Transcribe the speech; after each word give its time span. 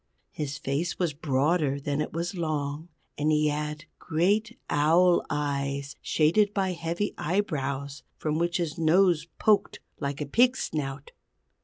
His 0.31 0.57
face 0.57 0.97
was 0.97 1.13
broader 1.13 1.79
than 1.79 2.01
it 2.01 2.11
was 2.11 2.33
long, 2.33 2.89
and 3.19 3.31
he 3.31 3.49
had 3.49 3.85
great 3.99 4.57
owl 4.67 5.23
eyes 5.29 5.95
shaded 6.01 6.55
by 6.55 6.71
heavy 6.71 7.13
eyebrows 7.19 8.01
from 8.17 8.39
which 8.39 8.57
his 8.57 8.79
nose 8.79 9.27
poked 9.37 9.79
like 9.99 10.19
a 10.19 10.25
pig's 10.25 10.57
snout. 10.63 11.11